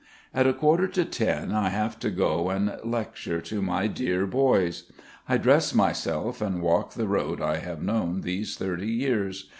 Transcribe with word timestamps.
At 0.33 0.47
a 0.47 0.53
quarter 0.53 0.87
to 0.87 1.05
ten 1.05 1.51
I 1.51 1.69
have 1.69 1.99
to 1.99 2.09
go 2.09 2.49
and 2.49 2.75
lecture 2.83 3.39
to 3.41 3.61
my 3.61 3.85
dear 3.85 4.25
boys. 4.25 4.91
I 5.29 5.37
dress 5.37 5.75
myself 5.75 6.41
and 6.41 6.63
walk 6.63 6.93
the 6.95 7.07
road 7.07 7.39
I 7.39 7.57
have 7.57 7.83
known 7.83 8.21
these 8.21 8.55
thirty 8.57 8.89
years. 8.89 9.47